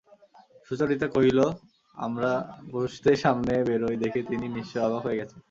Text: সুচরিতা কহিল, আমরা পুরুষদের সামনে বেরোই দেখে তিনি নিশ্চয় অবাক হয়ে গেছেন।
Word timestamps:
সুচরিতা 0.67 1.07
কহিল, 1.15 1.39
আমরা 1.97 2.31
পুরুষদের 2.71 3.17
সামনে 3.23 3.53
বেরোই 3.67 3.97
দেখে 4.03 4.21
তিনি 4.29 4.45
নিশ্চয় 4.57 4.85
অবাক 4.87 5.01
হয়ে 5.05 5.19
গেছেন। 5.19 5.39